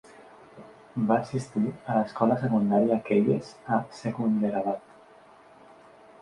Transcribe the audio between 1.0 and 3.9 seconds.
Va assistir a l'escola secundària Keyes a